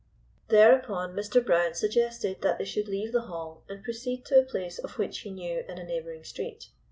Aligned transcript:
Thereupon 0.47 1.13
Mr. 1.13 1.45
Brown 1.45 1.75
suggested 1.75 2.41
that 2.41 2.57
they 2.57 2.65
should 2.65 2.87
leave 2.87 3.11
the 3.11 3.21
Hall 3.27 3.61
and 3.69 3.83
proceed 3.83 4.25
to 4.25 4.39
a 4.39 4.43
place 4.43 4.79
of 4.79 4.97
which 4.97 5.19
he 5.19 5.29
knew 5.29 5.63
in 5.69 5.77
a 5.77 5.83
neighboring 5.83 6.23
street. 6.23 6.69